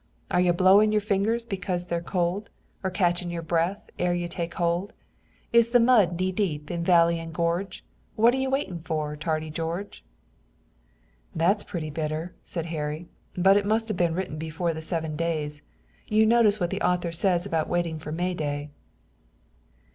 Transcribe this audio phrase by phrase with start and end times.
[0.31, 2.49] Are you blowing your fingers because they're cold,
[2.83, 4.93] Or catching your breath ere you take a hold?
[5.53, 7.85] Is the mud knee deep in valley and gorge?
[8.15, 10.03] What are you waiting for, Tardy George?"
[11.35, 15.61] "That's pretty bitter," said Harry, "but it must have been written before the Seven Days.
[16.07, 18.71] You notice what the author says about waiting for May day."